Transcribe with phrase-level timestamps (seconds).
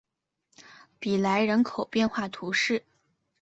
[0.99, 2.83] 比莱人口变化图示